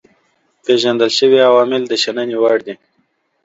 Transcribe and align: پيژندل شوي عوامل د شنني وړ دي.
پيژندل 0.63 1.09
شوي 1.19 1.39
عوامل 1.49 1.81
د 1.87 1.93
شنني 2.03 2.37
وړ 2.41 2.57
دي. 2.67 2.75